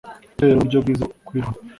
igitero 0.25 0.49
nuburyo 0.53 0.77
bwiza 0.83 1.03
bwo 1.07 1.15
kwirwanaho 1.27 1.57